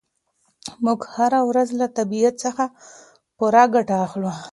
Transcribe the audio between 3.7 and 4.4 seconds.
ګټه اخلو.